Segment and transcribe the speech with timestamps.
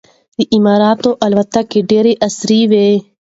[0.37, 2.87] د اماراتو الوتکه ډېره عصري وه.